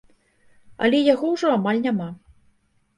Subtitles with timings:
[0.87, 2.13] Але яго ўжо амаль няма.